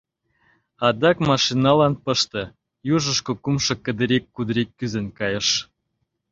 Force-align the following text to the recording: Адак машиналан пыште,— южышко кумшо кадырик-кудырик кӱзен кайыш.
Адак 0.87 1.17
машиналан 1.29 1.93
пыште,— 2.03 2.43
южышко 2.95 3.31
кумшо 3.43 3.73
кадырик-кудырик 3.85 4.69
кӱзен 4.77 5.07
кайыш. 5.19 5.47